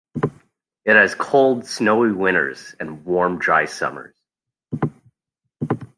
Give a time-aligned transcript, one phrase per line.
[0.83, 4.15] It has cold, snowy winters and warm, dry summers.